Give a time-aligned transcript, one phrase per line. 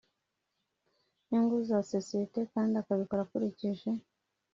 [1.29, 3.89] Nyungu z isosiyete kandi akabikora akurikije